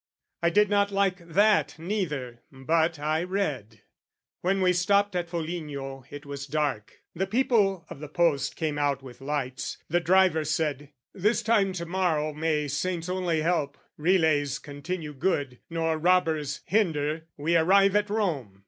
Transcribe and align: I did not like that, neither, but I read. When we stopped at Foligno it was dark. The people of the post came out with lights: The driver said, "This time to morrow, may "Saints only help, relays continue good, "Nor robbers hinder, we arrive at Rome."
I 0.41 0.49
did 0.49 0.67
not 0.67 0.89
like 0.89 1.19
that, 1.19 1.77
neither, 1.77 2.39
but 2.51 2.97
I 2.97 3.21
read. 3.21 3.81
When 4.41 4.59
we 4.63 4.73
stopped 4.73 5.15
at 5.15 5.29
Foligno 5.29 6.05
it 6.09 6.25
was 6.25 6.47
dark. 6.47 7.01
The 7.13 7.27
people 7.27 7.85
of 7.87 7.99
the 7.99 8.07
post 8.07 8.55
came 8.55 8.79
out 8.79 9.03
with 9.03 9.21
lights: 9.21 9.77
The 9.89 9.99
driver 9.99 10.43
said, 10.43 10.89
"This 11.13 11.43
time 11.43 11.71
to 11.73 11.85
morrow, 11.85 12.33
may 12.33 12.67
"Saints 12.67 13.09
only 13.09 13.43
help, 13.43 13.77
relays 13.95 14.57
continue 14.57 15.13
good, 15.13 15.59
"Nor 15.69 15.99
robbers 15.99 16.61
hinder, 16.65 17.27
we 17.37 17.55
arrive 17.55 17.95
at 17.95 18.09
Rome." 18.09 18.59